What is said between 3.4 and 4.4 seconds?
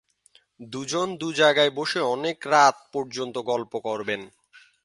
গল্প করবেন।